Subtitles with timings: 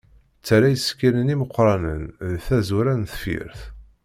[0.39, 3.61] Ttarra isekkilen imeqranen deg tazwara n tefyirt.